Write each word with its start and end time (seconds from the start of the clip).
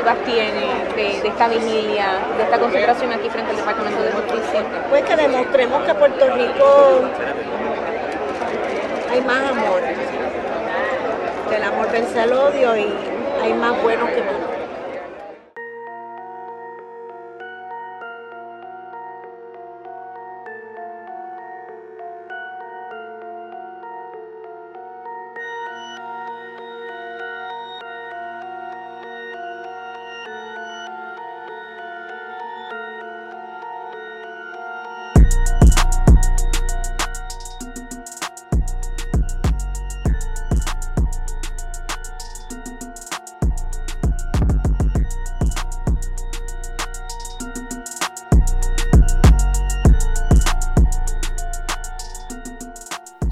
expectativas 0.00 0.16
tiene 0.24 1.22
de, 1.22 1.28
esta 1.28 1.48
vigilia, 1.48 2.06
de 2.36 2.42
esta 2.42 2.58
concentración 2.58 3.12
aquí 3.12 3.28
frente 3.28 3.50
al 3.50 3.56
Departamento 3.56 4.02
de 4.02 4.12
Justicia? 4.12 4.62
Pues 4.88 5.04
que 5.04 5.16
demostremos 5.16 5.82
que 5.84 5.94
Puerto 5.94 6.26
Rico 6.34 7.00
hay 9.10 9.20
más 9.22 9.50
amor, 9.50 9.80
que 11.48 11.56
el 11.56 11.62
amor 11.62 11.90
vence 11.92 12.20
al 12.20 12.32
odio 12.32 12.76
y 12.76 12.94
hay 13.42 13.54
más 13.54 13.82
buenos 13.82 14.10
que 14.10 14.22
malos. 14.22 14.49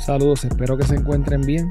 Saludos, 0.09 0.43
espero 0.47 0.79
que 0.79 0.87
se 0.87 0.95
encuentren 0.95 1.43
bien. 1.43 1.71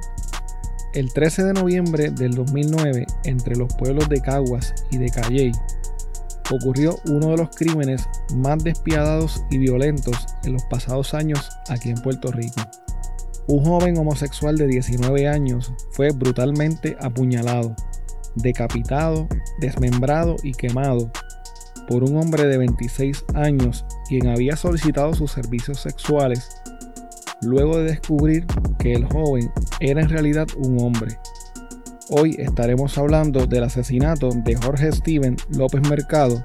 El 0.93 1.11
13 1.11 1.43
de 1.43 1.53
noviembre 1.53 2.11
del 2.11 2.35
2009, 2.35 3.07
entre 3.23 3.55
los 3.55 3.73
pueblos 3.73 4.07
de 4.09 4.21
Caguas 4.21 4.75
y 4.91 4.99
de 4.99 5.09
Calley, 5.09 5.51
ocurrió 6.51 6.99
uno 7.09 7.31
de 7.31 7.37
los 7.37 7.49
crímenes 7.55 8.07
más 8.35 8.63
despiadados 8.63 9.43
y 9.49 9.57
violentos 9.57 10.27
en 10.43 10.53
los 10.53 10.63
pasados 10.65 11.15
años 11.15 11.49
aquí 11.67 11.89
en 11.89 11.99
Puerto 11.99 12.31
Rico. 12.31 12.61
Un 13.47 13.65
joven 13.65 13.97
homosexual 13.97 14.55
de 14.55 14.67
19 14.67 15.27
años 15.27 15.73
fue 15.89 16.11
brutalmente 16.11 16.95
apuñalado, 17.01 17.75
decapitado, 18.35 19.27
desmembrado 19.61 20.35
y 20.43 20.51
quemado 20.51 21.11
por 21.87 22.03
un 22.03 22.15
hombre 22.17 22.45
de 22.45 22.59
26 22.59 23.25
años 23.33 23.83
quien 24.07 24.27
había 24.27 24.55
solicitado 24.55 25.15
sus 25.15 25.31
servicios 25.31 25.79
sexuales 25.79 26.56
luego 27.41 27.77
de 27.77 27.83
descubrir 27.85 28.45
que 28.79 28.93
el 28.93 29.05
joven 29.05 29.51
era 29.79 30.01
en 30.01 30.09
realidad 30.09 30.47
un 30.57 30.79
hombre. 30.81 31.17
Hoy 32.09 32.35
estaremos 32.39 32.97
hablando 32.97 33.45
del 33.45 33.63
asesinato 33.63 34.29
de 34.29 34.55
Jorge 34.55 34.91
Steven 34.91 35.35
López 35.49 35.81
Mercado 35.89 36.41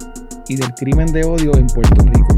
y 0.48 0.57
del 0.57 0.75
crimen 0.75 1.13
de 1.13 1.25
odio 1.25 1.55
en 1.57 1.67
Puerto 1.69 2.03
Rico. 2.03 2.32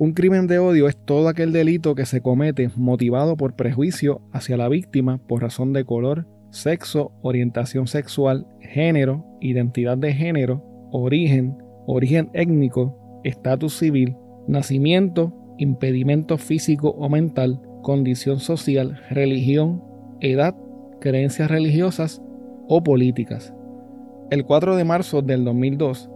Un 0.00 0.14
crimen 0.14 0.46
de 0.46 0.58
odio 0.58 0.88
es 0.88 0.96
todo 0.96 1.28
aquel 1.28 1.52
delito 1.52 1.94
que 1.94 2.06
se 2.06 2.22
comete 2.22 2.70
motivado 2.74 3.36
por 3.36 3.54
prejuicio 3.54 4.22
hacia 4.32 4.56
la 4.56 4.66
víctima 4.66 5.18
por 5.18 5.42
razón 5.42 5.74
de 5.74 5.84
color, 5.84 6.26
sexo, 6.48 7.12
orientación 7.20 7.86
sexual, 7.86 8.46
género, 8.60 9.26
identidad 9.42 9.98
de 9.98 10.14
género, 10.14 10.64
origen, 10.90 11.58
origen 11.86 12.30
étnico, 12.32 13.20
estatus 13.24 13.76
civil, 13.76 14.16
nacimiento, 14.48 15.34
impedimento 15.58 16.38
físico 16.38 16.88
o 16.92 17.10
mental, 17.10 17.60
condición 17.82 18.40
social, 18.40 19.02
religión, 19.10 19.84
edad, 20.20 20.56
creencias 21.02 21.50
religiosas 21.50 22.22
o 22.68 22.82
políticas. 22.82 23.52
El 24.30 24.46
4 24.46 24.76
de 24.76 24.84
marzo 24.84 25.20
del 25.20 25.44
2002 25.44 26.08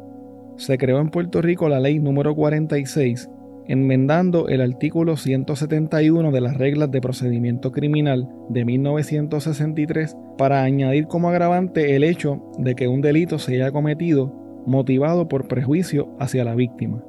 se 0.56 0.78
creó 0.78 1.00
en 1.00 1.11
Puerto 1.11 1.43
Rico 1.43 1.69
la 1.69 1.81
ley 1.81 1.99
número 1.99 2.34
46 2.34 3.28
enmendando 3.67 4.49
el 4.49 4.61
artículo 4.61 5.17
171 5.17 6.31
de 6.31 6.41
las 6.41 6.57
reglas 6.57 6.91
de 6.91 7.01
procedimiento 7.01 7.73
criminal 7.73 8.29
de 8.49 8.65
1963 8.65 10.17
para 10.37 10.63
añadir 10.63 11.07
como 11.07 11.29
agravante 11.29 11.97
el 11.97 12.05
hecho 12.05 12.43
de 12.59 12.75
que 12.75 12.89
un 12.89 13.01
delito 13.01 13.39
se 13.39 13.55
haya 13.55 13.73
cometido 13.73 14.33
motivado 14.67 15.29
por 15.29 15.49
prejuicio 15.49 16.15
hacia 16.19 16.45
la 16.45 16.55
víctima. 16.55 17.03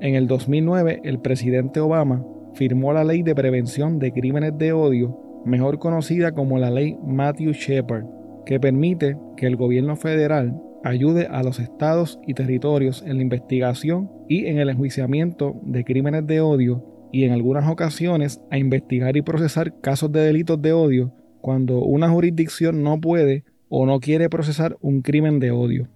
En 0.00 0.14
el 0.14 0.26
2009, 0.26 1.00
el 1.04 1.20
presidente 1.20 1.80
Obama 1.80 2.24
firmó 2.54 2.92
la 2.92 3.04
Ley 3.04 3.22
de 3.22 3.34
Prevención 3.34 3.98
de 3.98 4.12
Crímenes 4.12 4.56
de 4.58 4.72
Odio, 4.72 5.42
mejor 5.44 5.78
conocida 5.78 6.32
como 6.32 6.58
la 6.58 6.70
Ley 6.70 6.96
Matthew 7.04 7.52
Shepard, 7.52 8.04
que 8.44 8.58
permite 8.58 9.16
que 9.36 9.46
el 9.46 9.56
gobierno 9.56 9.96
federal 9.96 10.60
ayude 10.84 11.26
a 11.26 11.42
los 11.42 11.58
estados 11.58 12.18
y 12.26 12.34
territorios 12.34 13.02
en 13.06 13.16
la 13.16 13.22
investigación 13.22 14.10
y 14.28 14.46
en 14.46 14.58
el 14.58 14.68
enjuiciamiento 14.70 15.60
de 15.62 15.84
crímenes 15.84 16.26
de 16.26 16.40
odio 16.40 16.84
y 17.12 17.24
en 17.24 17.32
algunas 17.32 17.70
ocasiones 17.70 18.40
a 18.50 18.58
investigar 18.58 19.16
y 19.16 19.22
procesar 19.22 19.80
casos 19.80 20.10
de 20.12 20.20
delitos 20.20 20.60
de 20.60 20.72
odio 20.72 21.14
cuando 21.40 21.80
una 21.80 22.08
jurisdicción 22.08 22.82
no 22.82 23.00
puede 23.00 23.44
o 23.68 23.86
no 23.86 24.00
quiere 24.00 24.28
procesar 24.28 24.76
un 24.80 25.02
crimen 25.02 25.38
de 25.38 25.50
odio. 25.50 25.88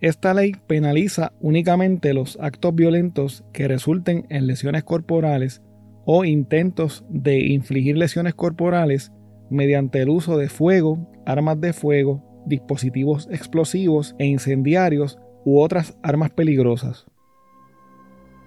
Esta 0.00 0.34
ley 0.34 0.52
penaliza 0.66 1.32
únicamente 1.40 2.12
los 2.12 2.38
actos 2.40 2.74
violentos 2.74 3.44
que 3.52 3.68
resulten 3.68 4.26
en 4.28 4.46
lesiones 4.46 4.84
corporales 4.84 5.62
o 6.04 6.24
intentos 6.24 7.04
de 7.08 7.40
infligir 7.46 7.96
lesiones 7.96 8.34
corporales 8.34 9.12
mediante 9.50 10.02
el 10.02 10.10
uso 10.10 10.36
de 10.36 10.48
fuego, 10.48 11.10
armas 11.24 11.60
de 11.60 11.72
fuego, 11.72 12.22
dispositivos 12.46 13.28
explosivos 13.30 14.14
e 14.18 14.26
incendiarios 14.26 15.18
u 15.44 15.60
otras 15.60 15.96
armas 16.02 16.30
peligrosas. 16.30 17.06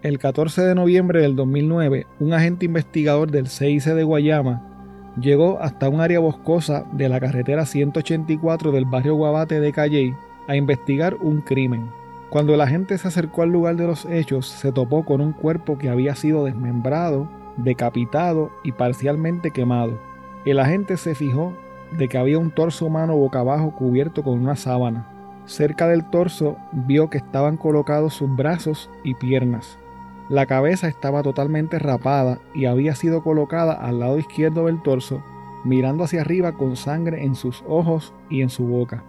El 0.04 0.20
14 0.20 0.62
de 0.62 0.76
noviembre 0.76 1.22
del 1.22 1.36
2009, 1.36 2.06
un 2.20 2.34
agente 2.34 2.66
investigador 2.66 3.32
del 3.32 3.48
CIC 3.48 3.84
de 3.84 4.04
Guayama 4.04 5.14
llegó 5.20 5.60
hasta 5.60 5.90
un 5.90 6.02
área 6.02 6.20
boscosa 6.20 6.86
de 6.94 7.10
la 7.10 7.20
carretera 7.20 7.66
184 7.66 8.72
del 8.72 8.86
barrio 8.86 9.16
Guabate 9.16 9.60
de 9.60 9.72
Calley 9.72 10.14
a 10.48 10.56
investigar 10.56 11.16
un 11.16 11.42
crimen. 11.42 11.90
Cuando 12.30 12.54
el 12.54 12.62
agente 12.62 12.98
se 12.98 13.08
acercó 13.08 13.42
al 13.42 13.50
lugar 13.50 13.76
de 13.76 13.88
los 13.88 14.06
hechos, 14.06 14.48
se 14.48 14.72
topó 14.72 15.06
con 15.06 15.22
un 15.22 15.34
cuerpo 15.34 15.78
que 15.78 15.90
había 15.90 16.14
sido 16.14 16.46
desmembrado, 16.46 17.30
decapitado 17.58 18.52
y 18.64 18.74
parcialmente 18.74 19.52
quemado. 19.52 20.00
El 20.46 20.60
agente 20.60 20.98
se 20.98 21.16
fijó 21.16 21.54
de 21.92 22.08
que 22.08 22.18
había 22.18 22.40
un 22.40 22.52
torso 22.52 22.86
humano 22.86 23.16
boca 23.16 23.40
abajo 23.40 23.72
cubierto 23.72 24.24
con 24.24 24.40
una 24.40 24.56
sábana. 24.56 25.08
Cerca 25.46 25.88
del 25.88 26.04
torso 26.10 26.58
vio 26.72 27.10
que 27.10 27.18
estaban 27.18 27.58
colocados 27.58 28.14
sus 28.14 28.36
brazos 28.36 28.90
y 29.04 29.14
piernas. 29.14 29.80
La 30.30 30.46
cabeza 30.46 30.90
estaba 30.90 31.24
totalmente 31.24 31.80
rapada 31.80 32.40
y 32.54 32.66
había 32.66 32.96
sido 32.96 33.24
colocada 33.24 33.74
al 33.74 34.00
lado 34.00 34.20
izquierdo 34.20 34.66
del 34.66 34.82
torso, 34.82 35.24
mirando 35.64 36.04
hacia 36.04 36.22
arriba 36.22 36.52
con 36.52 36.76
sangre 36.76 37.24
en 37.24 37.36
sus 37.36 37.64
ojos 37.68 38.14
y 38.30 38.42
en 38.42 38.50
su 38.50 38.66
boca. 38.66 39.04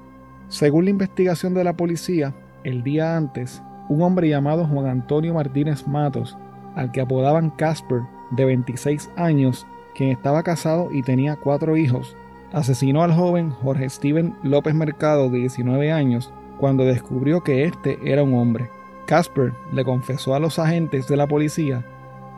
Según 0.48 0.84
la 0.84 0.90
investigación 0.90 1.54
de 1.54 1.64
la 1.64 1.76
policía, 1.76 2.34
el 2.62 2.84
día 2.84 3.16
antes, 3.16 3.62
un 3.88 4.02
hombre 4.02 4.28
llamado 4.28 4.66
Juan 4.66 4.86
Antonio 4.86 5.34
Martínez 5.34 5.88
Matos, 5.88 6.36
al 6.76 6.92
que 6.92 7.00
apodaban 7.00 7.50
Casper, 7.50 8.02
de 8.30 8.44
26 8.44 9.10
años, 9.16 9.66
quien 9.94 10.10
estaba 10.10 10.42
casado 10.42 10.90
y 10.92 11.02
tenía 11.02 11.36
cuatro 11.36 11.76
hijos, 11.76 12.16
asesinó 12.52 13.02
al 13.02 13.12
joven 13.12 13.50
Jorge 13.50 13.88
Steven 13.88 14.36
López 14.42 14.74
Mercado 14.74 15.30
de 15.30 15.38
19 15.38 15.92
años 15.92 16.32
cuando 16.58 16.84
descubrió 16.84 17.42
que 17.42 17.64
este 17.64 17.98
era 18.04 18.22
un 18.22 18.34
hombre. 18.34 18.70
Casper 19.06 19.52
le 19.72 19.84
confesó 19.84 20.34
a 20.34 20.40
los 20.40 20.58
agentes 20.58 21.08
de 21.08 21.16
la 21.16 21.26
policía 21.26 21.84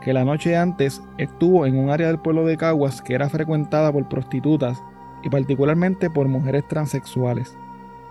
que 0.01 0.13
la 0.13 0.25
noche 0.25 0.57
antes 0.57 1.01
estuvo 1.17 1.65
en 1.65 1.77
un 1.77 1.89
área 1.89 2.07
del 2.07 2.19
pueblo 2.19 2.45
de 2.45 2.57
Caguas 2.57 3.01
que 3.01 3.13
era 3.13 3.29
frecuentada 3.29 3.91
por 3.91 4.09
prostitutas 4.09 4.83
y 5.23 5.29
particularmente 5.29 6.09
por 6.09 6.27
mujeres 6.27 6.67
transexuales. 6.67 7.55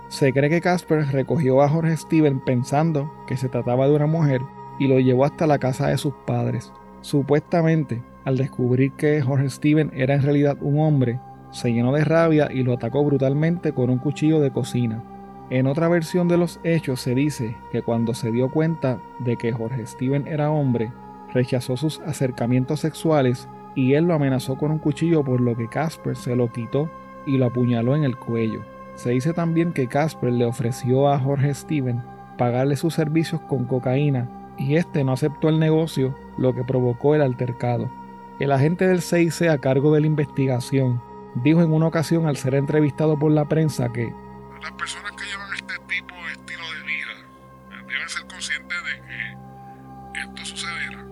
Se 0.09 0.33
cree 0.33 0.51
que 0.51 0.61
Casper 0.61 1.07
recogió 1.07 1.63
a 1.63 1.69
Jorge 1.69 1.97
Steven 1.97 2.41
pensando 2.41 3.13
que 3.27 3.37
se 3.37 3.49
trataba 3.49 3.89
de 3.89 3.95
una 3.95 4.07
mujer 4.07 4.41
y 4.79 4.89
lo 4.89 4.99
llevó 4.99 5.25
hasta 5.25 5.47
la 5.47 5.59
casa 5.59 5.89
de 5.89 5.99
sus 5.99 6.15
padres. 6.27 6.73
Supuestamente, 7.01 8.03
al 8.25 8.37
descubrir 8.37 8.93
que 8.93 9.21
Jorge 9.21 9.51
Steven 9.51 9.91
era 9.95 10.15
en 10.15 10.23
realidad 10.23 10.59
un 10.61 10.81
hombre, 10.81 11.21
se 11.51 11.73
llenó 11.73 11.93
de 11.93 12.05
rabia 12.05 12.49
y 12.53 12.63
lo 12.63 12.75
atacó 12.75 13.05
brutalmente 13.05 13.73
con 13.73 13.91
un 13.91 13.99
cuchillo 13.99 14.41
de 14.41 14.51
cocina. 14.51 15.03
En 15.51 15.67
otra 15.67 15.89
versión 15.89 16.29
de 16.29 16.37
los 16.37 16.61
hechos 16.63 17.01
se 17.01 17.15
dice 17.15 17.57
que 17.73 17.83
cuando 17.83 18.15
se 18.15 18.31
dio 18.31 18.51
cuenta 18.51 19.01
de 19.19 19.37
que 19.37 19.53
Jorge 19.53 19.85
Steven 19.85 20.29
era 20.29 20.51
hombre, 20.51 20.93
rechazó 21.33 21.77
sus 21.77 22.01
acercamientos 22.01 22.81
sexuales 22.81 23.49
y 23.75 23.95
él 23.95 24.05
lo 24.05 24.15
amenazó 24.15 24.57
con 24.57 24.71
un 24.71 24.79
cuchillo 24.79 25.25
por 25.25 25.41
lo 25.41 25.57
que 25.57 25.69
Casper 25.69 26.17
se 26.17 26.37
lo 26.37 26.53
quitó 26.53 26.89
y 27.27 27.37
lo 27.37 27.47
apuñaló 27.47 27.97
en 27.97 28.05
el 28.05 28.17
cuello. 28.17 28.63
Se 28.95 29.11
dice 29.11 29.33
también 29.33 29.73
que 29.73 29.89
Casper 29.89 30.33
le 30.33 30.45
ofreció 30.45 31.09
a 31.09 31.19
Jorge 31.19 31.53
Steven 31.55 32.03
pagarle 32.39 32.77
sus 32.77 32.95
servicios 32.95 33.41
con 33.43 33.65
cocaína 33.65 34.29
y 34.57 34.77
este 34.77 35.03
no 35.05 35.13
aceptó 35.13 35.49
el 35.49 35.59
negocio, 35.59 36.15
lo 36.37 36.55
que 36.55 36.65
provocó 36.65 37.15
el 37.15 37.23
altercado. 37.23 37.91
El 38.39 38.53
agente 38.53 38.87
del 38.87 39.03
CIC 39.03 39.49
a 39.49 39.59
cargo 39.59 39.93
de 39.93 40.01
la 40.01 40.07
investigación 40.07 41.01
dijo 41.37 41.63
en 41.63 41.73
una 41.73 41.87
ocasión 41.87 42.27
al 42.27 42.37
ser 42.37 42.55
entrevistado 42.55 43.19
por 43.19 43.33
la 43.33 43.45
prensa 43.47 43.91
que 43.93 44.13
las 44.61 44.73
personas 44.73 45.13
que 45.13 45.25
llevan 45.25 45.53
este 45.55 45.75
tipo 45.89 46.15
de 46.15 46.33
estilo 46.33 46.63
de 46.73 46.87
vida 46.87 47.87
deben 47.89 48.09
ser 48.09 48.27
conscientes 48.27 48.79
de 48.85 50.13
que 50.13 50.21
esto 50.21 50.45
sucederá. 50.45 51.05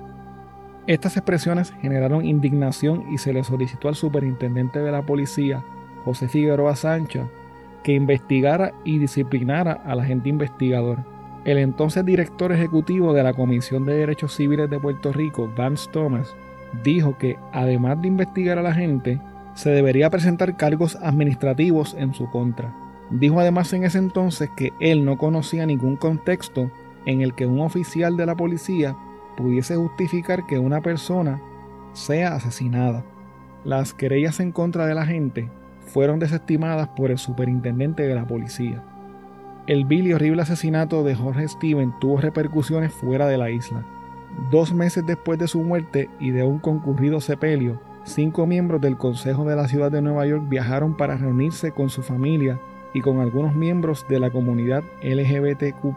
Estas 0.87 1.17
expresiones 1.17 1.73
generaron 1.81 2.25
indignación 2.25 3.12
y 3.12 3.19
se 3.19 3.32
le 3.32 3.44
solicitó 3.44 3.88
al 3.88 3.94
superintendente 3.94 4.81
de 4.81 4.93
la 4.93 5.03
policía, 5.03 5.62
José 6.05 6.29
Figueroa 6.29 6.76
Sancha, 6.76 7.29
que 7.82 7.93
investigara 7.93 8.73
y 8.85 8.99
disciplinara 8.99 9.73
al 9.85 10.00
agente 10.00 10.29
investigador. 10.29 10.99
El 11.44 11.59
entonces 11.59 12.05
director 12.05 12.53
ejecutivo 12.53 13.12
de 13.12 13.23
la 13.23 13.32
Comisión 13.32 13.87
de 13.87 13.94
Derechos 13.94 14.35
Civiles 14.35 14.69
de 14.69 14.81
Puerto 14.81 15.12
Rico, 15.12 15.50
Vance 15.56 15.88
Thomas, 15.91 16.35
dijo 16.82 17.17
que, 17.17 17.38
además 17.53 18.00
de 18.03 18.09
investigar 18.09 18.59
a 18.59 18.62
la 18.62 18.75
gente, 18.75 19.20
se 19.58 19.70
debería 19.70 20.08
presentar 20.08 20.56
cargos 20.56 20.94
administrativos 21.02 21.96
en 21.99 22.14
su 22.14 22.31
contra. 22.31 22.72
Dijo 23.10 23.40
además 23.40 23.72
en 23.72 23.82
ese 23.82 23.99
entonces 23.99 24.49
que 24.56 24.72
él 24.78 25.05
no 25.05 25.19
conocía 25.19 25.66
ningún 25.66 25.96
contexto 25.96 26.70
en 27.06 27.22
el 27.22 27.34
que 27.34 27.44
un 27.44 27.58
oficial 27.58 28.16
de 28.16 28.25
la 28.25 28.37
policía 28.37 28.96
pudiese 29.37 29.75
justificar 29.75 30.46
que 30.46 30.60
una 30.60 30.81
persona 30.81 31.43
sea 31.93 32.37
asesinada. 32.37 33.05
Las 33.64 33.94
querellas 33.94 34.38
en 34.38 34.52
contra 34.52 34.87
de 34.87 34.94
la 34.94 35.05
gente 35.05 35.50
fueron 35.87 36.20
desestimadas 36.20 36.90
por 36.90 37.10
el 37.10 37.19
superintendente 37.19 38.05
de 38.05 38.14
la 38.14 38.28
policía. 38.28 38.84
El 39.66 39.87
vil 39.87 40.06
y 40.06 40.12
horrible 40.12 40.43
asesinato 40.43 41.02
de 41.02 41.16
Jorge 41.16 41.49
Steven 41.49 41.93
tuvo 41.99 42.19
repercusiones 42.20 42.93
fuera 42.93 43.26
de 43.26 43.38
la 43.38 43.50
isla. 43.50 43.84
Dos 44.52 44.72
meses 44.72 45.05
después 45.05 45.37
de 45.37 45.49
su 45.49 45.60
muerte 45.62 46.08
y 46.20 46.31
de 46.31 46.44
un 46.44 46.60
concurrido 46.60 47.20
sepelio, 47.20 47.88
cinco 48.05 48.47
miembros 48.47 48.81
del 48.81 48.97
Consejo 48.97 49.45
de 49.45 49.56
la 49.56 49.69
Ciudad 49.69 49.91
de 49.91 50.03
Nueva 50.03 50.27
York 50.27 50.45
viajaron 50.49 50.97
para 50.97 51.17
reunirse 51.17 51.73
con 51.73 51.91
su 51.91 52.03
familia 52.03 52.59
y 52.95 53.00
con 53.00 53.21
algunos 53.21 53.55
miembros 53.55 54.06
de 54.09 54.21
la 54.21 54.31
comunidad 54.31 54.83
LGBTQ 55.03 55.95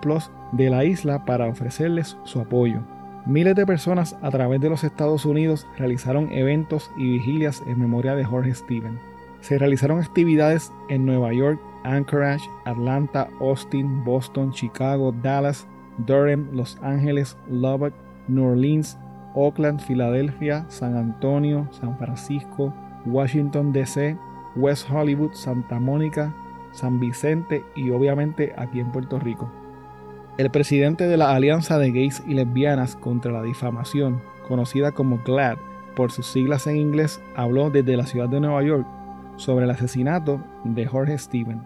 de 0.51 0.69
la 0.69 0.83
isla 0.85 1.25
para 1.25 1.47
ofrecerles 1.47 2.17
su 2.23 2.39
apoyo. 2.39 2.81
Miles 3.25 3.55
de 3.55 3.65
personas 3.65 4.17
a 4.21 4.31
través 4.31 4.59
de 4.61 4.69
los 4.69 4.83
Estados 4.83 5.25
Unidos 5.25 5.67
realizaron 5.77 6.31
eventos 6.31 6.91
y 6.97 7.11
vigilias 7.11 7.61
en 7.67 7.79
memoria 7.79 8.15
de 8.15 8.25
Jorge 8.25 8.53
Steven. 8.53 8.99
Se 9.41 9.57
realizaron 9.57 9.99
actividades 9.99 10.71
en 10.89 11.05
Nueva 11.05 11.31
York, 11.33 11.59
Anchorage, 11.83 12.47
Atlanta, 12.65 13.29
Austin, 13.39 14.03
Boston, 14.03 14.51
Chicago, 14.51 15.13
Dallas, 15.21 15.67
Durham, 15.99 16.49
Los 16.51 16.77
Ángeles, 16.81 17.37
Lubbock, 17.47 17.93
New 18.27 18.45
Orleans, 18.45 18.97
Oakland, 19.33 19.79
Filadelfia, 19.79 20.65
San 20.69 20.95
Antonio, 20.97 21.67
San 21.71 21.97
Francisco, 21.97 22.73
Washington 23.05 23.71
DC, 23.73 24.17
West 24.55 24.89
Hollywood, 24.89 25.33
Santa 25.33 25.79
Mónica, 25.79 26.33
San 26.71 26.99
Vicente 26.99 27.65
y 27.75 27.91
obviamente 27.91 28.53
aquí 28.57 28.79
en 28.79 28.91
Puerto 28.91 29.19
Rico. 29.19 29.51
El 30.37 30.49
presidente 30.49 31.07
de 31.07 31.17
la 31.17 31.35
Alianza 31.35 31.77
de 31.77 31.91
Gays 31.91 32.23
y 32.27 32.33
Lesbianas 32.33 32.95
contra 32.95 33.31
la 33.31 33.43
Difamación, 33.43 34.21
conocida 34.47 34.91
como 34.91 35.19
GLAD 35.23 35.57
por 35.95 36.11
sus 36.11 36.27
siglas 36.27 36.67
en 36.67 36.77
inglés, 36.77 37.21
habló 37.35 37.69
desde 37.69 37.97
la 37.97 38.05
ciudad 38.05 38.29
de 38.29 38.39
Nueva 38.39 38.63
York 38.63 38.87
sobre 39.35 39.65
el 39.65 39.71
asesinato 39.71 40.39
de 40.63 40.85
Jorge 40.85 41.17
Steven. 41.17 41.61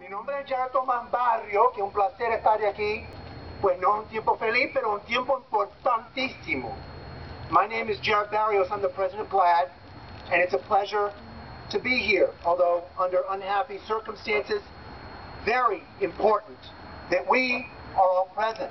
Mi 0.00 0.08
nombre 0.08 0.36
es 0.40 0.72
Tomás 0.72 1.10
Barrio, 1.10 1.70
que 1.74 1.82
un 1.82 1.92
placer 1.92 2.32
estar 2.32 2.58
aquí. 2.64 3.04
Pues 3.60 3.78
no 3.80 3.96
es 3.96 4.02
un 4.04 4.08
tiempo 4.08 4.36
feliz, 4.36 4.70
pero 4.72 4.94
un 4.94 5.00
tiempo 5.00 5.38
importantísimo. 5.38 6.72
My 7.50 7.66
name 7.66 7.88
is 7.88 7.98
Jared 8.00 8.30
Barrios, 8.30 8.68
I'm 8.70 8.82
the 8.82 8.90
president 8.90 9.22
of 9.22 9.30
GLAD, 9.30 9.70
and 10.30 10.42
it's 10.42 10.52
a 10.52 10.58
pleasure 10.58 11.10
to 11.70 11.78
be 11.78 11.96
here, 11.96 12.28
although 12.44 12.82
under 12.98 13.22
unhappy 13.30 13.78
circumstances, 13.88 14.60
very 15.46 15.82
important 16.02 16.58
that 17.10 17.26
we 17.26 17.66
are 17.94 18.02
all 18.02 18.28
present. 18.34 18.70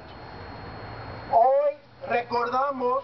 Hoy 1.31 1.73
recordamos 2.07 3.03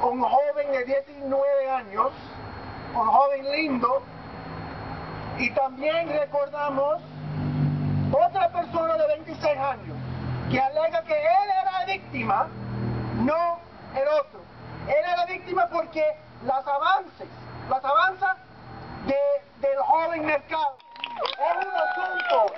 un 0.00 0.20
joven 0.20 0.72
de 0.72 0.84
19 0.84 1.68
años 1.68 2.12
un 2.94 3.08
joven 3.08 3.50
lindo, 3.50 4.02
y 5.38 5.50
también 5.54 6.08
recordamos 6.08 7.02
otra 8.12 8.48
persona 8.52 8.96
de 8.96 9.06
26 9.08 9.44
años 9.56 9.96
que 10.50 10.60
alega 10.60 11.02
que 11.02 11.14
él 11.14 11.50
era 11.62 11.84
víctima, 11.86 12.48
no 13.24 13.59
el 13.94 14.08
otro. 14.08 14.40
Él 14.86 15.04
era 15.12 15.24
víctima 15.26 15.68
porque 15.68 16.04
las 16.44 16.66
avances, 16.66 17.28
las 17.68 17.84
avanzas 17.84 18.36
de, 19.06 19.68
del 19.68 19.78
joven 19.78 20.26
mercado 20.26 20.76
es 21.20 21.66
un 21.66 21.74
asunto 21.74 22.54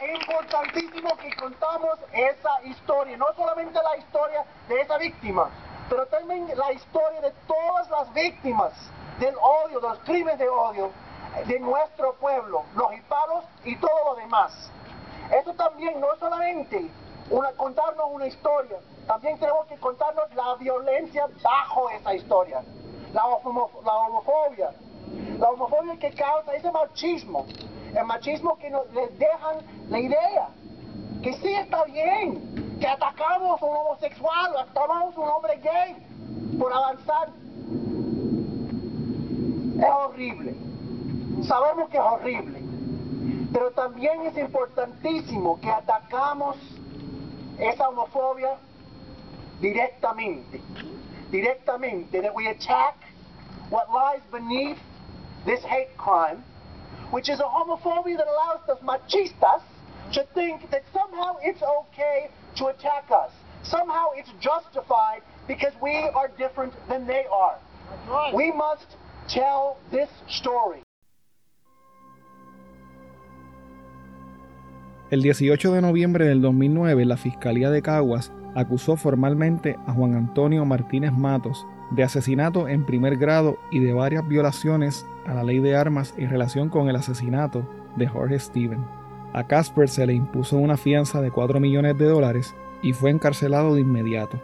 importantísimo 0.00 1.16
que 1.16 1.34
contamos 1.36 1.98
esa 2.12 2.62
historia, 2.64 3.16
no 3.16 3.26
solamente 3.34 3.78
la 3.82 3.96
historia 3.96 4.44
de 4.68 4.80
esa 4.80 4.96
víctima, 4.98 5.50
pero 5.88 6.06
también 6.06 6.50
la 6.56 6.72
historia 6.72 7.20
de 7.20 7.32
todas 7.46 7.90
las 7.90 8.12
víctimas 8.14 8.72
del 9.18 9.34
odio, 9.36 9.80
de 9.80 9.88
los 9.88 9.98
crímenes 10.00 10.38
de 10.38 10.48
odio 10.48 10.90
de 11.46 11.60
nuestro 11.60 12.14
pueblo, 12.14 12.64
los 12.74 12.92
hispanos 12.94 13.44
y 13.64 13.76
todo 13.76 14.04
lo 14.06 14.14
demás. 14.16 14.70
Esto 15.30 15.52
también 15.54 16.00
no 16.00 16.16
solamente 16.18 16.88
una, 17.30 17.52
contarnos 17.52 18.06
una 18.10 18.26
historia, 18.26 18.78
también 19.06 19.38
tenemos 19.38 19.66
que 19.66 19.76
contarnos 19.76 20.34
la 20.34 20.54
violencia 20.56 21.26
bajo 21.42 21.90
esa 21.90 22.14
historia, 22.14 22.62
la, 23.12 23.22
la 23.22 23.94
homofobia, 23.96 24.70
la 25.38 25.50
homofobia 25.50 25.96
que 25.98 26.10
causa 26.12 26.54
ese 26.54 26.70
machismo, 26.70 27.46
el 27.94 28.04
machismo 28.04 28.56
que 28.58 28.70
nos 28.70 28.92
les 28.92 29.18
dejan 29.18 29.58
la 29.88 29.98
idea 29.98 30.48
que 31.22 31.32
sí 31.34 31.48
está 31.48 31.84
bien, 31.84 32.76
que 32.80 32.86
atacamos 32.86 33.60
a 33.60 33.64
un 33.64 33.76
homosexual, 33.76 34.56
atacamos 34.56 35.16
a 35.16 35.20
un 35.20 35.28
hombre 35.28 35.56
gay 35.56 35.96
por 36.58 36.72
avanzar. 36.72 37.28
Es 39.78 39.90
horrible. 39.90 40.54
Sabemos 41.42 41.88
que 41.90 41.96
es 41.96 42.02
horrible. 42.02 42.62
Pero 43.52 43.70
también 43.72 44.22
es 44.26 44.36
importantísimo 44.36 45.58
que 45.60 45.70
atacamos 45.70 46.56
esa 47.58 47.84
homofobia 47.84 48.58
directamente. 49.60 50.60
Directamente. 51.30 52.22
That 52.22 52.34
we 52.34 52.48
attack 52.48 52.96
what 53.70 53.90
lies 53.90 54.20
beneath 54.30 54.78
this 55.44 55.62
hate 55.64 55.96
crime, 55.96 56.42
which 57.10 57.28
is 57.28 57.40
a 57.40 57.44
homophobia 57.44 58.16
that 58.16 58.26
allows 58.26 58.60
the 58.66 58.76
machistas 58.84 59.62
to 60.12 60.26
think 60.34 60.70
that 60.70 60.82
somehow 60.92 61.36
it's 61.42 61.62
okay 61.62 62.30
to 62.56 62.66
attack 62.66 63.04
us. 63.10 63.30
Somehow 63.62 64.06
it's 64.14 64.30
justified 64.40 65.22
because 65.46 65.72
we 65.82 65.96
are 66.14 66.28
different 66.38 66.72
than 66.88 67.06
they 67.06 67.24
are. 67.30 67.58
Right. 68.08 68.34
We 68.34 68.52
must 68.52 68.86
tell 69.28 69.78
this 69.90 70.08
story. 70.28 70.82
El 75.10 75.22
18 75.22 75.72
de 75.72 75.80
noviembre 75.80 76.26
del 76.26 76.42
2009, 76.42 77.06
la 77.06 77.16
Fiscalía 77.16 77.70
de 77.70 77.80
Caguas 77.80 78.30
acusó 78.54 78.94
formalmente 78.98 79.78
a 79.86 79.94
Juan 79.94 80.14
Antonio 80.14 80.66
Martínez 80.66 81.12
Matos 81.12 81.66
de 81.92 82.02
asesinato 82.02 82.68
en 82.68 82.84
primer 82.84 83.16
grado 83.16 83.56
y 83.70 83.78
de 83.78 83.94
varias 83.94 84.28
violaciones 84.28 85.06
a 85.24 85.32
la 85.32 85.44
ley 85.44 85.60
de 85.60 85.76
armas 85.76 86.12
en 86.18 86.28
relación 86.28 86.68
con 86.68 86.90
el 86.90 86.96
asesinato 86.96 87.66
de 87.96 88.06
Jorge 88.06 88.38
Steven. 88.38 88.84
A 89.32 89.46
Casper 89.46 89.88
se 89.88 90.06
le 90.06 90.12
impuso 90.12 90.58
una 90.58 90.76
fianza 90.76 91.22
de 91.22 91.30
4 91.30 91.58
millones 91.58 91.96
de 91.96 92.04
dólares 92.04 92.54
y 92.82 92.92
fue 92.92 93.08
encarcelado 93.08 93.76
de 93.76 93.80
inmediato. 93.80 94.38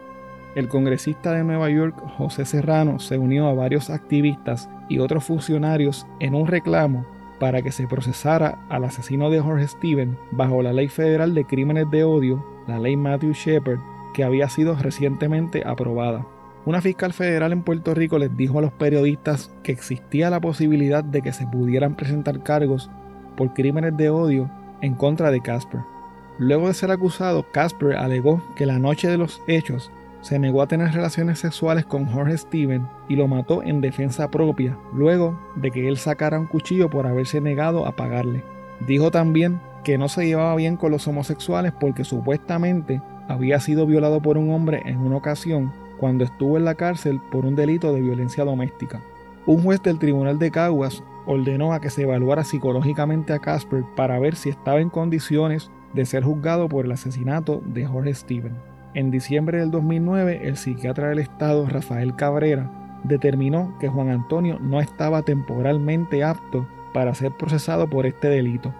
El 0.55 0.67
congresista 0.67 1.33
de 1.33 1.43
Nueva 1.43 1.69
York, 1.69 1.95
José 2.17 2.43
Serrano, 2.43 2.97
se 2.97 3.19
unió 3.19 3.47
a 3.49 3.53
varios 3.53 3.91
activistas 3.91 4.67
y 4.89 4.97
otros 4.97 5.25
funcionarios 5.25 6.07
en 6.19 6.33
un 6.33 6.47
reclamo 6.47 7.05
para 7.39 7.61
que 7.61 7.71
se 7.71 7.87
procesara 7.87 8.65
al 8.69 8.85
asesino 8.85 9.29
de 9.29 9.39
Jorge 9.39 9.67
Steven 9.67 10.17
bajo 10.31 10.61
la 10.61 10.73
Ley 10.73 10.87
Federal 10.87 11.33
de 11.33 11.45
Crímenes 11.45 11.89
de 11.91 12.03
Odio, 12.03 12.45
la 12.67 12.79
Ley 12.79 12.95
Matthew 12.95 13.33
Shepard, 13.33 13.79
que 14.13 14.23
había 14.23 14.49
sido 14.49 14.75
recientemente 14.75 15.63
aprobada. 15.65 16.25
Una 16.65 16.81
fiscal 16.81 17.13
federal 17.13 17.51
en 17.51 17.61
Puerto 17.61 17.93
Rico 17.93 18.17
les 18.17 18.35
dijo 18.35 18.57
a 18.57 18.61
los 18.61 18.71
periodistas 18.71 19.51
que 19.61 19.71
existía 19.71 20.29
la 20.29 20.39
posibilidad 20.39 21.03
de 21.03 21.21
que 21.21 21.31
se 21.31 21.45
pudieran 21.45 21.95
presentar 21.95 22.41
cargos 22.41 22.89
por 23.37 23.53
crímenes 23.53 23.95
de 23.97 24.09
odio 24.09 24.49
en 24.81 24.95
contra 24.95 25.29
de 25.29 25.41
Casper. 25.41 25.81
Luego 26.39 26.67
de 26.67 26.73
ser 26.73 26.91
acusado, 26.91 27.45
Casper 27.51 27.95
alegó 27.95 28.41
que 28.55 28.65
la 28.65 28.79
noche 28.79 29.07
de 29.07 29.17
los 29.17 29.41
hechos 29.47 29.91
se 30.25 30.39
negó 30.39 30.63
a 30.63 30.67
tener 30.67 30.91
relaciones 30.91 31.37
sexuales 31.37 31.85
con 31.85 32.07
Jorge 32.07 32.35
Steven 32.35 32.87
y 33.07 33.15
lo 33.15 33.27
mató 33.27 33.61
en 33.61 33.79
defensa 33.79 34.31
propia, 34.31 34.75
luego 34.91 35.39
de 35.55 35.69
que 35.69 35.87
él 35.87 35.97
sacara 35.97 36.39
un 36.39 36.47
cuchillo 36.47 36.89
por 36.89 37.05
haberse 37.05 37.41
negado 37.41 37.85
a 37.85 37.95
pagarle. 37.95 38.43
Dijo 38.87 39.11
también 39.11 39.61
que 39.83 39.99
no 39.99 40.09
se 40.09 40.25
llevaba 40.25 40.55
bien 40.55 40.77
con 40.77 40.91
los 40.91 41.07
homosexuales 41.07 41.73
porque 41.79 42.03
supuestamente 42.03 43.03
había 43.27 43.59
sido 43.59 43.85
violado 43.85 44.19
por 44.19 44.39
un 44.39 44.49
hombre 44.49 44.81
en 44.85 44.97
una 44.97 45.17
ocasión 45.17 45.71
cuando 45.99 46.23
estuvo 46.23 46.57
en 46.57 46.65
la 46.65 46.73
cárcel 46.73 47.21
por 47.31 47.45
un 47.45 47.55
delito 47.55 47.93
de 47.93 48.01
violencia 48.01 48.43
doméstica. 48.43 49.03
Un 49.45 49.61
juez 49.61 49.83
del 49.83 49.99
Tribunal 49.99 50.39
de 50.39 50.49
Caguas 50.49 51.03
ordenó 51.27 51.71
a 51.71 51.79
que 51.79 51.91
se 51.91 52.01
evaluara 52.01 52.43
psicológicamente 52.43 53.31
a 53.31 53.37
Casper 53.37 53.83
para 53.95 54.17
ver 54.17 54.35
si 54.35 54.49
estaba 54.49 54.81
en 54.81 54.89
condiciones 54.89 55.69
de 55.93 56.03
ser 56.07 56.23
juzgado 56.23 56.67
por 56.67 56.85
el 56.85 56.93
asesinato 56.93 57.61
de 57.63 57.85
Jorge 57.85 58.15
Steven. 58.15 58.74
En 58.95 59.11
diciembre 59.11 59.59
del 59.59 59.71
2009, 59.71 60.47
el 60.47 60.55
psiquiatra 60.55 61.09
del 61.09 61.19
Estado, 61.19 61.67
Rafael 61.67 62.15
Cabrera, 62.15 62.71
determinó 63.03 63.77
que 63.77 63.89
Juan 63.89 64.07
Antonio 64.09 64.57
no 64.61 64.79
estaba 64.79 65.21
temporalmente 65.21 66.23
apto 66.23 66.65
para 66.93 67.13
ser 67.13 67.33
procesado 67.33 67.89
por 67.89 68.05
este 68.05 68.29
delito. 68.29 68.73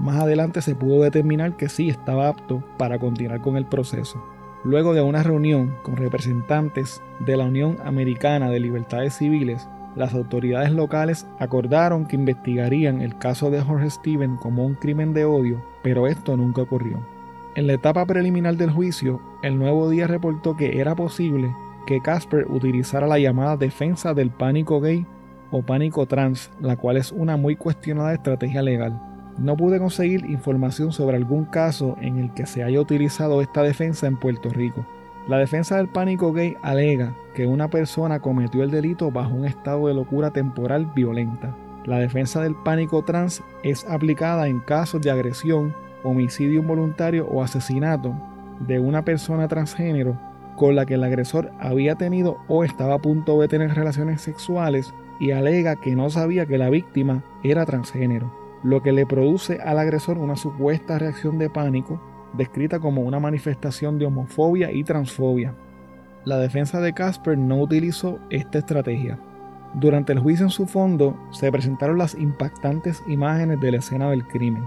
Más 0.00 0.20
adelante 0.20 0.60
se 0.60 0.74
pudo 0.74 1.04
determinar 1.04 1.56
que 1.56 1.68
sí 1.68 1.88
estaba 1.88 2.26
apto 2.26 2.64
para 2.78 2.98
continuar 2.98 3.42
con 3.42 3.56
el 3.56 3.64
proceso. 3.64 4.20
Luego 4.64 4.92
de 4.92 5.02
una 5.02 5.22
reunión 5.22 5.76
con 5.84 5.96
representantes 5.96 7.00
de 7.20 7.36
la 7.36 7.44
Unión 7.44 7.76
Americana 7.84 8.50
de 8.50 8.58
Libertades 8.58 9.14
Civiles, 9.14 9.68
las 9.94 10.14
autoridades 10.14 10.72
locales 10.72 11.28
acordaron 11.38 12.06
que 12.06 12.16
investigarían 12.16 13.02
el 13.02 13.16
caso 13.18 13.52
de 13.52 13.60
Jorge 13.60 13.88
Steven 13.88 14.36
como 14.36 14.66
un 14.66 14.74
crimen 14.74 15.14
de 15.14 15.26
odio, 15.26 15.62
pero 15.84 16.08
esto 16.08 16.36
nunca 16.36 16.62
ocurrió. 16.62 17.19
En 17.56 17.66
la 17.66 17.72
etapa 17.72 18.06
preliminar 18.06 18.56
del 18.56 18.70
juicio, 18.70 19.20
el 19.42 19.58
Nuevo 19.58 19.90
Día 19.90 20.06
reportó 20.06 20.56
que 20.56 20.80
era 20.80 20.94
posible 20.94 21.52
que 21.86 22.00
Casper 22.00 22.46
utilizara 22.48 23.08
la 23.08 23.18
llamada 23.18 23.56
defensa 23.56 24.14
del 24.14 24.30
pánico 24.30 24.80
gay 24.80 25.04
o 25.50 25.62
pánico 25.62 26.06
trans, 26.06 26.52
la 26.60 26.76
cual 26.76 26.96
es 26.96 27.10
una 27.10 27.36
muy 27.36 27.56
cuestionada 27.56 28.14
estrategia 28.14 28.62
legal. 28.62 29.00
No 29.36 29.56
pude 29.56 29.80
conseguir 29.80 30.26
información 30.26 30.92
sobre 30.92 31.16
algún 31.16 31.44
caso 31.44 31.96
en 32.00 32.18
el 32.18 32.32
que 32.34 32.46
se 32.46 32.62
haya 32.62 32.80
utilizado 32.80 33.40
esta 33.40 33.62
defensa 33.62 34.06
en 34.06 34.16
Puerto 34.16 34.48
Rico. 34.50 34.86
La 35.26 35.38
defensa 35.38 35.76
del 35.76 35.88
pánico 35.88 36.32
gay 36.32 36.56
alega 36.62 37.16
que 37.34 37.46
una 37.46 37.68
persona 37.68 38.20
cometió 38.20 38.62
el 38.62 38.70
delito 38.70 39.10
bajo 39.10 39.34
un 39.34 39.44
estado 39.44 39.88
de 39.88 39.94
locura 39.94 40.30
temporal 40.30 40.86
violenta. 40.94 41.56
La 41.84 41.98
defensa 41.98 42.40
del 42.42 42.54
pánico 42.54 43.02
trans 43.02 43.42
es 43.64 43.84
aplicada 43.88 44.46
en 44.46 44.60
casos 44.60 45.00
de 45.00 45.10
agresión, 45.10 45.74
homicidio 46.02 46.60
involuntario 46.60 47.26
o 47.26 47.42
asesinato 47.42 48.14
de 48.60 48.78
una 48.78 49.04
persona 49.04 49.48
transgénero 49.48 50.18
con 50.56 50.76
la 50.76 50.84
que 50.84 50.94
el 50.94 51.04
agresor 51.04 51.52
había 51.58 51.94
tenido 51.94 52.38
o 52.48 52.64
estaba 52.64 52.94
a 52.94 52.98
punto 52.98 53.40
de 53.40 53.48
tener 53.48 53.74
relaciones 53.74 54.20
sexuales 54.20 54.92
y 55.18 55.30
alega 55.30 55.76
que 55.76 55.96
no 55.96 56.10
sabía 56.10 56.46
que 56.46 56.58
la 56.58 56.70
víctima 56.70 57.24
era 57.42 57.64
transgénero, 57.64 58.32
lo 58.62 58.82
que 58.82 58.92
le 58.92 59.06
produce 59.06 59.60
al 59.64 59.78
agresor 59.78 60.18
una 60.18 60.36
supuesta 60.36 60.98
reacción 60.98 61.38
de 61.38 61.48
pánico 61.48 62.00
descrita 62.34 62.78
como 62.78 63.02
una 63.02 63.18
manifestación 63.18 63.98
de 63.98 64.06
homofobia 64.06 64.70
y 64.70 64.84
transfobia. 64.84 65.54
La 66.24 66.38
defensa 66.38 66.80
de 66.80 66.92
Casper 66.92 67.38
no 67.38 67.58
utilizó 67.60 68.18
esta 68.28 68.58
estrategia. 68.58 69.18
Durante 69.74 70.12
el 70.12 70.18
juicio 70.18 70.44
en 70.44 70.50
su 70.50 70.66
fondo 70.66 71.16
se 71.30 71.50
presentaron 71.50 71.96
las 71.96 72.14
impactantes 72.14 73.02
imágenes 73.06 73.60
de 73.60 73.72
la 73.72 73.78
escena 73.78 74.10
del 74.10 74.26
crimen. 74.26 74.64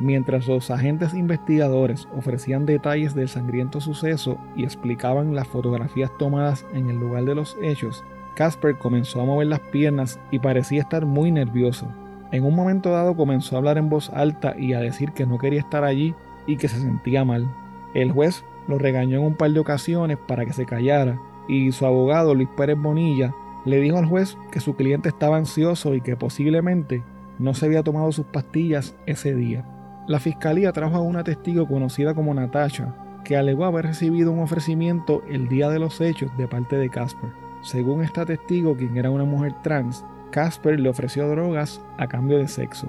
Mientras 0.00 0.48
los 0.48 0.70
agentes 0.70 1.12
investigadores 1.12 2.08
ofrecían 2.16 2.64
detalles 2.64 3.14
del 3.14 3.28
sangriento 3.28 3.82
suceso 3.82 4.38
y 4.56 4.64
explicaban 4.64 5.34
las 5.34 5.46
fotografías 5.46 6.10
tomadas 6.18 6.64
en 6.72 6.88
el 6.88 6.96
lugar 6.96 7.24
de 7.24 7.34
los 7.34 7.56
hechos, 7.62 8.02
Casper 8.34 8.78
comenzó 8.78 9.20
a 9.20 9.26
mover 9.26 9.48
las 9.48 9.60
piernas 9.60 10.18
y 10.30 10.38
parecía 10.38 10.80
estar 10.80 11.04
muy 11.04 11.30
nervioso. 11.30 11.86
En 12.32 12.44
un 12.44 12.54
momento 12.54 12.90
dado 12.90 13.14
comenzó 13.14 13.54
a 13.54 13.58
hablar 13.58 13.76
en 13.76 13.90
voz 13.90 14.08
alta 14.10 14.54
y 14.58 14.72
a 14.72 14.80
decir 14.80 15.12
que 15.12 15.26
no 15.26 15.36
quería 15.36 15.60
estar 15.60 15.84
allí 15.84 16.14
y 16.46 16.56
que 16.56 16.68
se 16.68 16.80
sentía 16.80 17.24
mal. 17.26 17.46
El 17.92 18.10
juez 18.10 18.42
lo 18.68 18.78
regañó 18.78 19.18
en 19.18 19.26
un 19.26 19.34
par 19.34 19.50
de 19.50 19.60
ocasiones 19.60 20.16
para 20.26 20.46
que 20.46 20.54
se 20.54 20.64
callara 20.64 21.20
y 21.46 21.72
su 21.72 21.84
abogado 21.84 22.34
Luis 22.34 22.48
Pérez 22.56 22.78
Bonilla 22.80 23.34
le 23.66 23.80
dijo 23.80 23.98
al 23.98 24.06
juez 24.06 24.38
que 24.50 24.60
su 24.60 24.76
cliente 24.76 25.10
estaba 25.10 25.36
ansioso 25.36 25.94
y 25.94 26.00
que 26.00 26.16
posiblemente 26.16 27.02
no 27.38 27.52
se 27.52 27.66
había 27.66 27.82
tomado 27.82 28.10
sus 28.12 28.24
pastillas 28.24 28.94
ese 29.04 29.34
día. 29.34 29.64
La 30.10 30.18
fiscalía 30.18 30.72
trajo 30.72 30.96
a 30.96 31.02
una 31.02 31.22
testigo 31.22 31.68
conocida 31.68 32.14
como 32.14 32.34
Natasha, 32.34 32.92
que 33.22 33.36
alegó 33.36 33.64
haber 33.64 33.86
recibido 33.86 34.32
un 34.32 34.40
ofrecimiento 34.40 35.22
el 35.28 35.46
día 35.46 35.68
de 35.68 35.78
los 35.78 36.00
hechos 36.00 36.36
de 36.36 36.48
parte 36.48 36.74
de 36.74 36.90
Casper. 36.90 37.30
Según 37.62 38.02
esta 38.02 38.26
testigo, 38.26 38.76
quien 38.76 38.96
era 38.96 39.12
una 39.12 39.22
mujer 39.22 39.54
trans, 39.62 40.04
Casper 40.32 40.80
le 40.80 40.88
ofreció 40.88 41.28
drogas 41.28 41.80
a 41.96 42.08
cambio 42.08 42.38
de 42.38 42.48
sexo. 42.48 42.88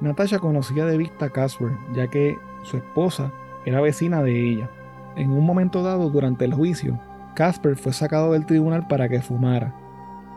Natasha 0.00 0.38
conocía 0.38 0.86
de 0.86 0.96
vista 0.96 1.24
a 1.24 1.30
Casper, 1.30 1.72
ya 1.92 2.06
que 2.06 2.38
su 2.62 2.76
esposa 2.76 3.32
era 3.64 3.80
vecina 3.80 4.22
de 4.22 4.48
ella. 4.48 4.70
En 5.16 5.32
un 5.32 5.44
momento 5.44 5.82
dado 5.82 6.08
durante 6.08 6.44
el 6.44 6.54
juicio, 6.54 7.00
Casper 7.34 7.74
fue 7.74 7.92
sacado 7.92 8.34
del 8.34 8.46
tribunal 8.46 8.86
para 8.86 9.08
que 9.08 9.22
fumara. 9.22 9.74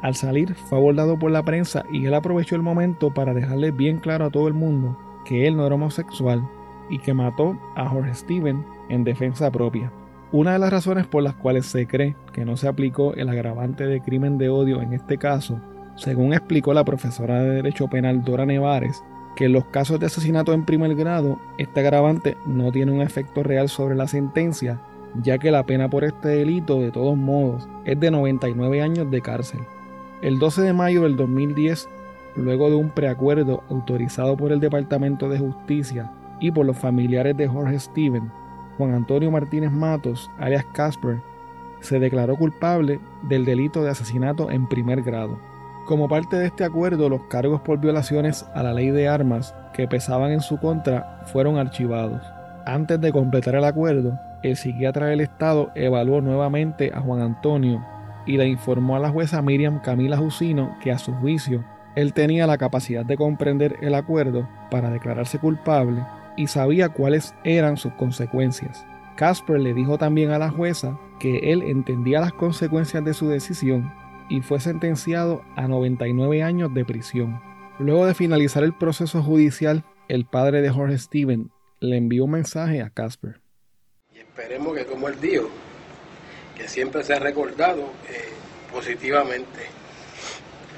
Al 0.02 0.16
salir 0.16 0.56
fue 0.56 0.80
abordado 0.80 1.20
por 1.20 1.30
la 1.30 1.44
prensa 1.44 1.84
y 1.92 2.08
él 2.08 2.16
aprovechó 2.16 2.56
el 2.56 2.64
momento 2.64 3.14
para 3.14 3.36
dejarle 3.36 3.70
bien 3.70 4.00
claro 4.00 4.26
a 4.26 4.32
todo 4.32 4.48
el 4.48 4.56
mundo 4.56 4.98
que 5.26 5.48
él 5.48 5.56
no 5.58 5.66
era 5.66 5.76
homosexual 5.76 6.48
y 6.90 7.00
que 7.00 7.14
mató 7.14 7.58
a 7.76 7.88
Jorge 7.88 8.14
Steven 8.14 8.66
en 8.90 9.04
defensa 9.04 9.52
propia. 9.52 9.92
Una 10.32 10.54
de 10.54 10.60
las 10.60 10.72
razones 10.72 11.08
por 11.08 11.24
las 11.24 11.36
cuales 11.36 11.66
se 11.66 11.88
cree 11.88 12.16
que 12.34 12.46
no 12.46 12.56
se 12.58 12.68
aplicó 12.68 13.14
el 13.16 13.30
agravante 13.30 13.86
de 13.86 14.02
crimen 14.02 14.38
de 14.38 14.50
odio 14.50 14.82
en 14.82 14.94
este 14.94 15.18
caso, 15.18 15.60
según 15.96 16.34
explicó 16.34 16.74
la 16.74 16.86
profesora 16.86 17.42
de 17.42 17.50
Derecho 17.56 17.88
Penal 17.88 18.24
Dora 18.24 18.46
Nevares, 18.46 19.04
que 19.36 19.46
en 19.46 19.54
los 19.54 19.66
casos 19.66 20.00
de 20.00 20.06
asesinato 20.08 20.54
en 20.54 20.66
primer 20.66 20.96
grado, 20.96 21.38
este 21.58 21.82
agravante 21.82 22.38
no 22.46 22.72
tiene 22.72 22.92
un 22.92 23.02
efecto 23.02 23.44
real 23.44 23.70
sobre 23.70 23.96
la 23.96 24.08
sentencia, 24.08 24.82
ya 25.22 25.38
que 25.38 25.52
la 25.52 25.66
pena 25.66 25.90
por 25.90 26.04
este 26.04 26.30
delito, 26.30 26.80
de 26.80 26.92
todos 26.92 27.18
modos, 27.18 27.68
es 27.86 28.00
de 28.00 28.12
99 28.12 28.82
años 28.82 29.12
de 29.12 29.22
cárcel. 29.22 29.62
El 30.22 30.40
12 30.40 30.62
de 30.62 30.74
mayo 30.74 31.04
del 31.04 31.16
2010, 31.16 31.90
luego 32.36 32.70
de 32.70 32.76
un 32.76 32.90
preacuerdo 32.90 33.64
autorizado 33.70 34.38
por 34.38 34.52
el 34.52 34.60
Departamento 34.60 35.30
de 35.30 35.40
Justicia 35.40 36.12
y 36.40 36.52
por 36.52 36.66
los 36.66 36.78
familiares 36.78 37.36
de 37.38 37.48
Jorge 37.48 37.80
Steven, 37.80 38.32
Juan 38.78 38.94
Antonio 38.94 39.30
Martínez 39.32 39.72
Matos, 39.72 40.30
alias 40.40 40.66
Casper, 40.74 41.22
se 41.82 42.00
declaró 42.00 42.36
culpable 42.36 43.00
del 43.24 43.46
delito 43.46 43.84
de 43.84 43.90
asesinato 43.90 44.50
en 44.50 44.68
primer 44.68 45.02
grado. 45.02 45.40
Como 45.86 46.08
parte 46.08 46.38
de 46.38 46.46
este 46.46 46.64
acuerdo, 46.64 47.10
los 47.10 47.24
cargos 47.24 47.62
por 47.62 47.80
violaciones 47.80 48.46
a 48.54 48.64
la 48.64 48.74
ley 48.74 48.92
de 48.92 49.08
armas 49.08 49.56
que 49.74 49.88
pesaban 49.88 50.32
en 50.32 50.42
su 50.42 50.58
contra 50.58 51.22
fueron 51.26 51.58
archivados. 51.58 52.22
Antes 52.66 53.02
de 53.02 53.12
completar 53.12 53.56
el 53.56 53.66
acuerdo, 53.66 54.18
el 54.44 54.56
psiquiatra 54.56 55.08
del 55.08 55.22
Estado 55.22 55.72
evaluó 55.76 56.22
nuevamente 56.22 56.92
a 56.94 57.02
Juan 57.02 57.22
Antonio 57.22 57.84
y 58.26 58.38
le 58.38 58.48
informó 58.48 58.96
a 58.96 59.00
la 59.00 59.10
jueza 59.10 59.42
Miriam 59.42 59.82
Camila 59.82 60.18
Jusino 60.18 60.78
que 60.82 60.92
a 60.92 61.00
su 61.00 61.14
juicio 61.14 61.64
él 61.96 62.14
tenía 62.14 62.48
la 62.48 62.58
capacidad 62.58 63.06
de 63.06 63.18
comprender 63.18 63.78
el 63.82 63.96
acuerdo 63.96 64.48
para 64.70 64.90
declararse 64.90 65.40
culpable 65.40 66.06
y 66.38 66.48
sabía 66.48 66.90
cuáles 66.90 67.36
eran 67.44 67.78
sus 67.78 67.94
consecuencias. 67.94 68.86
Casper 69.16 69.60
le 69.60 69.74
dijo 69.74 69.98
también 69.98 70.32
a 70.32 70.40
la 70.40 70.50
jueza 70.50 70.98
que 71.20 71.52
él 71.52 71.62
entendía 71.64 72.22
las 72.22 72.34
consecuencias 72.34 73.04
de 73.04 73.14
su 73.14 73.28
decisión 73.30 73.94
y 74.30 74.42
fue 74.42 74.60
sentenciado 74.60 75.44
a 75.56 75.68
99 75.68 76.42
años 76.42 76.74
de 76.74 76.86
prisión. 76.86 77.42
Luego 77.80 78.06
de 78.06 78.14
finalizar 78.14 78.64
el 78.64 78.74
proceso 78.74 79.22
judicial, 79.22 79.84
el 80.08 80.26
padre 80.26 80.62
de 80.62 80.70
Jorge 80.70 80.98
Steven 80.98 81.52
le 81.80 81.98
envió 81.98 82.26
un 82.26 82.32
mensaje 82.32 82.82
a 82.82 82.90
Casper. 82.90 83.42
Y 84.14 84.20
esperemos 84.20 84.76
que 84.76 84.86
como 84.86 85.08
él 85.10 85.20
dijo, 85.20 85.50
que 86.56 86.68
siempre 86.68 87.04
se 87.04 87.14
ha 87.14 87.20
recordado 87.20 87.82
eh, 88.10 88.30
positivamente, 88.72 89.60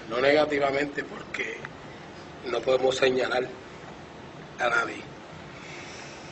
no 0.09 0.19
negativamente, 0.19 1.03
porque 1.03 1.57
no 2.45 2.59
podemos 2.61 2.95
señalar 2.95 3.47
a 4.59 4.69
nadie. 4.69 5.01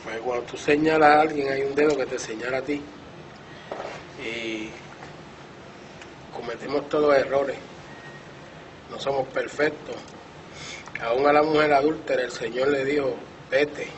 Pues 0.04 0.20
cuando 0.20 0.44
tú 0.44 0.56
señalas 0.56 1.10
a 1.10 1.20
alguien 1.20 1.52
hay 1.52 1.62
un 1.62 1.74
dedo 1.74 1.96
que 1.96 2.06
te 2.06 2.18
señala 2.18 2.58
a 2.58 2.62
ti. 2.62 2.82
Y 4.24 4.70
cometemos 6.34 6.88
todos 6.88 7.16
errores, 7.16 7.56
no 8.90 8.98
somos 8.98 9.26
perfectos. 9.28 9.96
Aún 11.00 11.26
a 11.26 11.32
la 11.32 11.42
mujer 11.42 11.72
adúltera 11.72 12.22
el 12.22 12.30
Señor 12.30 12.68
le 12.68 12.84
dijo, 12.84 13.16
vete 13.50 13.88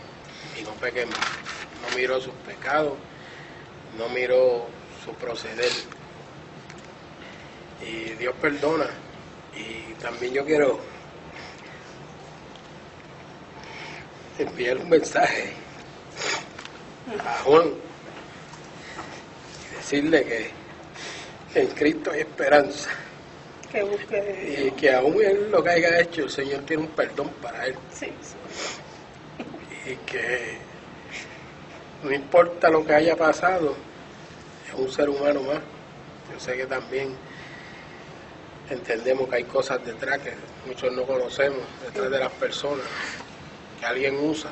y 0.58 0.62
no 0.62 0.70
peques 0.72 1.06
más. 1.06 1.18
No 1.82 1.96
miró 1.96 2.20
sus 2.20 2.32
pecados, 2.46 2.94
no 3.98 4.08
miró 4.08 4.66
su 5.04 5.12
proceder. 5.14 5.70
Y 7.82 8.14
Dios 8.14 8.34
perdona. 8.40 8.86
Y 9.56 9.94
también 9.94 10.34
yo 10.34 10.44
quiero 10.44 10.80
enviar 14.38 14.78
un 14.78 14.88
mensaje 14.88 15.52
a 17.24 17.42
Juan 17.44 17.74
y 19.70 19.76
decirle 19.76 20.24
que 20.24 21.60
en 21.60 21.68
Cristo 21.68 22.10
hay 22.10 22.20
esperanza. 22.20 22.90
Que 23.70 24.66
Y 24.66 24.70
que 24.72 24.92
aún 24.92 25.20
él 25.22 25.50
lo 25.50 25.62
que 25.62 25.70
haya 25.70 26.00
hecho, 26.00 26.22
el 26.22 26.30
Señor 26.30 26.62
tiene 26.62 26.84
un 26.84 26.88
perdón 26.90 27.30
para 27.42 27.66
él. 27.66 27.74
Sí, 27.92 28.06
sí. 28.22 28.36
y 29.90 29.96
que 30.10 30.58
no 32.04 32.12
importa 32.12 32.68
lo 32.70 32.84
que 32.84 32.94
haya 32.94 33.16
pasado, 33.16 33.74
es 34.68 34.74
un 34.74 34.90
ser 34.90 35.08
humano 35.08 35.42
más. 35.42 35.58
Yo 36.32 36.40
sé 36.40 36.56
que 36.56 36.66
también 36.66 37.16
entendemos 38.70 39.28
que 39.28 39.36
hay 39.36 39.44
cosas 39.44 39.84
detrás 39.84 40.18
que 40.20 40.32
muchos 40.66 40.92
no 40.92 41.02
conocemos, 41.04 41.60
detrás 41.84 42.10
de 42.10 42.18
las 42.18 42.32
personas 42.32 42.84
que 43.78 43.86
alguien 43.86 44.16
usa, 44.18 44.50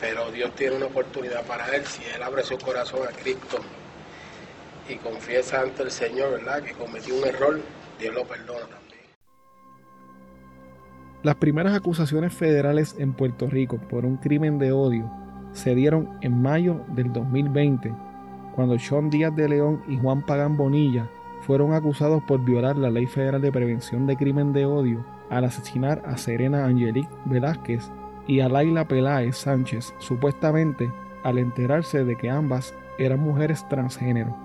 pero 0.00 0.30
Dios 0.30 0.54
tiene 0.54 0.76
una 0.76 0.86
oportunidad 0.86 1.44
para 1.44 1.74
él 1.74 1.84
si 1.86 2.02
él 2.14 2.22
abre 2.22 2.42
su 2.42 2.58
corazón 2.58 3.06
a 3.06 3.12
Cristo 3.12 3.58
y 4.88 4.96
confiesa 4.96 5.62
ante 5.62 5.82
el 5.82 5.90
Señor, 5.90 6.32
¿verdad? 6.32 6.62
Que 6.62 6.72
cometió 6.72 7.16
un 7.16 7.24
error, 7.24 7.60
Dios 7.98 8.14
lo 8.14 8.24
perdona 8.24 8.60
también. 8.60 9.00
Las 11.22 11.36
primeras 11.36 11.74
acusaciones 11.74 12.32
federales 12.34 12.94
en 12.98 13.12
Puerto 13.12 13.48
Rico 13.48 13.78
por 13.78 14.04
un 14.04 14.16
crimen 14.16 14.58
de 14.58 14.72
odio 14.72 15.10
se 15.52 15.74
dieron 15.74 16.18
en 16.20 16.40
mayo 16.40 16.84
del 16.88 17.12
2020, 17.12 17.92
cuando 18.54 18.78
Sean 18.78 19.10
Díaz 19.10 19.34
de 19.34 19.48
León 19.48 19.82
y 19.88 19.96
Juan 19.98 20.24
Pagán 20.24 20.56
Bonilla 20.56 21.08
fueron 21.46 21.74
acusados 21.74 22.24
por 22.24 22.40
violar 22.40 22.76
la 22.76 22.90
Ley 22.90 23.06
Federal 23.06 23.40
de 23.40 23.52
Prevención 23.52 24.04
de 24.06 24.16
Crimen 24.16 24.52
de 24.52 24.66
Odio 24.66 25.04
al 25.30 25.44
asesinar 25.44 26.02
a 26.04 26.16
Serena 26.16 26.64
Angelique 26.64 27.08
Velázquez 27.24 27.92
y 28.26 28.40
a 28.40 28.48
Laila 28.48 28.88
Peláez 28.88 29.36
Sánchez, 29.36 29.94
supuestamente 29.98 30.90
al 31.22 31.38
enterarse 31.38 32.04
de 32.04 32.16
que 32.16 32.30
ambas 32.30 32.74
eran 32.98 33.20
mujeres 33.20 33.66
transgénero. 33.68 34.36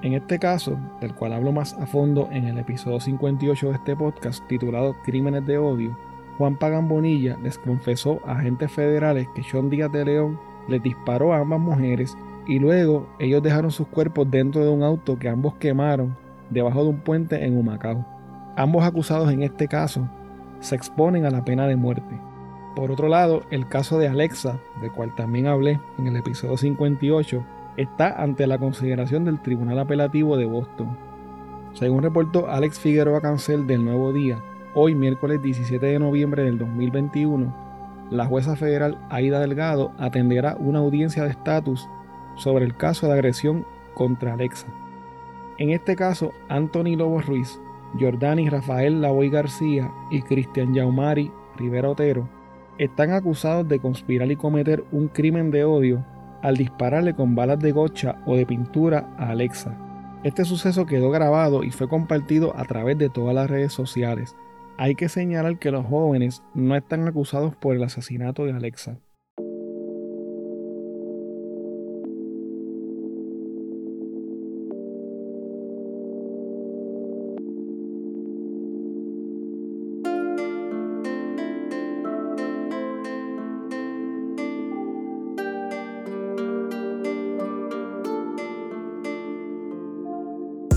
En 0.00 0.14
este 0.14 0.38
caso, 0.38 0.78
del 1.02 1.14
cual 1.14 1.34
hablo 1.34 1.52
más 1.52 1.74
a 1.74 1.86
fondo 1.86 2.28
en 2.32 2.46
el 2.46 2.58
episodio 2.58 3.00
58 3.00 3.68
de 3.68 3.74
este 3.74 3.94
podcast 3.94 4.46
titulado 4.46 4.96
Crímenes 5.04 5.46
de 5.46 5.58
Odio, 5.58 5.98
Juan 6.38 6.56
Pagan 6.56 6.88
Bonilla 6.88 7.36
les 7.42 7.58
confesó 7.58 8.20
a 8.24 8.32
agentes 8.32 8.72
federales 8.72 9.28
que 9.34 9.42
Sean 9.42 9.68
Díaz 9.68 9.92
de 9.92 10.06
León 10.06 10.40
les 10.68 10.82
disparó 10.82 11.34
a 11.34 11.38
ambas 11.38 11.60
mujeres 11.60 12.16
y 12.46 12.58
luego 12.58 13.06
ellos 13.18 13.42
dejaron 13.42 13.70
sus 13.70 13.88
cuerpos 13.88 14.30
dentro 14.30 14.62
de 14.64 14.70
un 14.70 14.82
auto 14.82 15.18
que 15.18 15.28
ambos 15.28 15.54
quemaron 15.56 16.16
debajo 16.50 16.82
de 16.82 16.90
un 16.90 17.00
puente 17.00 17.44
en 17.44 17.56
Humacao. 17.56 18.04
Ambos 18.56 18.84
acusados 18.84 19.30
en 19.32 19.42
este 19.42 19.68
caso 19.68 20.08
se 20.60 20.74
exponen 20.74 21.26
a 21.26 21.30
la 21.30 21.44
pena 21.44 21.66
de 21.66 21.76
muerte. 21.76 22.20
Por 22.74 22.90
otro 22.90 23.08
lado, 23.08 23.42
el 23.50 23.68
caso 23.68 23.98
de 23.98 24.08
Alexa, 24.08 24.58
del 24.80 24.92
cual 24.92 25.14
también 25.14 25.46
hablé 25.46 25.80
en 25.98 26.06
el 26.06 26.16
episodio 26.16 26.56
58, 26.56 27.44
está 27.76 28.22
ante 28.22 28.46
la 28.46 28.58
consideración 28.58 29.24
del 29.24 29.40
Tribunal 29.40 29.78
Apelativo 29.78 30.36
de 30.36 30.44
Boston. 30.44 30.96
Según 31.72 32.02
reportó 32.02 32.48
Alex 32.48 32.78
Figueroa 32.78 33.20
Cancel 33.20 33.66
del 33.66 33.84
Nuevo 33.84 34.12
Día, 34.12 34.42
hoy 34.74 34.94
miércoles 34.94 35.42
17 35.42 35.84
de 35.84 35.98
noviembre 35.98 36.42
del 36.42 36.58
2021, 36.58 37.66
la 38.10 38.26
jueza 38.26 38.56
federal 38.56 38.98
Aida 39.10 39.40
Delgado 39.40 39.92
atenderá 39.98 40.56
una 40.58 40.78
audiencia 40.78 41.24
de 41.24 41.30
estatus 41.30 41.88
sobre 42.36 42.64
el 42.64 42.76
caso 42.76 43.06
de 43.06 43.14
agresión 43.14 43.66
contra 43.94 44.34
Alexa. 44.34 44.66
En 45.58 45.70
este 45.70 45.96
caso, 45.96 46.32
Anthony 46.48 46.96
Lobos 46.96 47.26
Ruiz, 47.26 47.58
Jordani 47.98 48.48
Rafael 48.50 49.00
Lavoy 49.00 49.30
García 49.30 49.90
y 50.10 50.20
Cristian 50.22 50.74
Yaumari 50.74 51.30
Rivera 51.56 51.88
Otero 51.88 52.28
están 52.78 53.12
acusados 53.12 53.66
de 53.66 53.78
conspirar 53.78 54.30
y 54.30 54.36
cometer 54.36 54.84
un 54.92 55.08
crimen 55.08 55.50
de 55.50 55.64
odio 55.64 56.04
al 56.42 56.56
dispararle 56.56 57.14
con 57.14 57.34
balas 57.34 57.58
de 57.58 57.72
gocha 57.72 58.16
o 58.26 58.36
de 58.36 58.44
pintura 58.44 59.14
a 59.16 59.30
Alexa. 59.30 59.76
Este 60.24 60.44
suceso 60.44 60.84
quedó 60.84 61.10
grabado 61.10 61.64
y 61.64 61.70
fue 61.70 61.88
compartido 61.88 62.54
a 62.56 62.64
través 62.64 62.98
de 62.98 63.08
todas 63.08 63.34
las 63.34 63.48
redes 63.48 63.72
sociales. 63.72 64.36
Hay 64.76 64.94
que 64.94 65.08
señalar 65.08 65.58
que 65.58 65.70
los 65.70 65.86
jóvenes 65.86 66.42
no 66.52 66.76
están 66.76 67.08
acusados 67.08 67.56
por 67.56 67.76
el 67.76 67.82
asesinato 67.82 68.44
de 68.44 68.52
Alexa. 68.52 68.98